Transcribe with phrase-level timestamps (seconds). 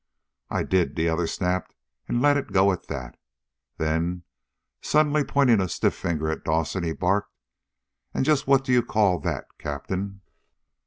[0.49, 1.75] "I did!" the other snapped,
[2.07, 3.19] and let it go at that.
[3.77, 4.23] Then,
[4.81, 7.31] suddenly pointing a stiff finger at Dawson, he barked,
[8.11, 10.21] "And just what do you call that, Captain?"